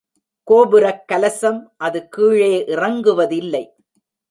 கோபுரக் 0.47 1.03
கலசம் 1.07 1.59
அது 1.77 2.09
கீழே 2.09 2.63
இறங்குவதில்லை. 2.67 3.63